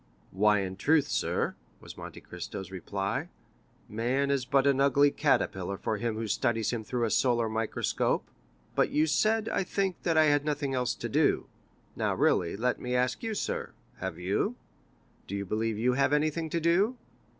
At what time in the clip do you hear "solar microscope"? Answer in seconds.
7.11-8.27